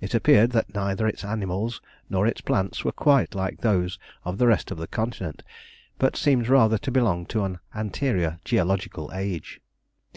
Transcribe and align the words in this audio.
It 0.00 0.12
appeared 0.12 0.50
that 0.58 0.74
neither 0.74 1.06
its 1.06 1.24
animals 1.24 1.80
nor 2.10 2.26
its 2.26 2.40
plants 2.40 2.84
were 2.84 2.90
quite 2.90 3.32
like 3.36 3.60
those 3.60 3.96
of 4.24 4.38
the 4.38 4.48
rest 4.48 4.72
of 4.72 4.78
the 4.78 4.88
continent, 4.88 5.44
but 6.00 6.16
seemed 6.16 6.48
rather 6.48 6.78
to 6.78 6.90
belong 6.90 7.26
to 7.26 7.44
an 7.44 7.60
anterior 7.72 8.40
geological 8.44 9.12
age. 9.14 9.60